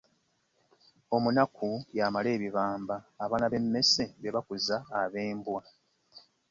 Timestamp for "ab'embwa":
5.01-5.61